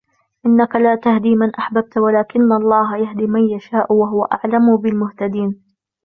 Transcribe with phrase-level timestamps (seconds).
[0.45, 5.61] إِنَّكَ لَا تَهْدِي مَنْ أَحْبَبْتَ وَلَكِنَّ اللَّهَ يَهْدِي مَنْ يَشَاءُ وَهُوَ أَعْلَمُ بِالْمُهْتَدِينَ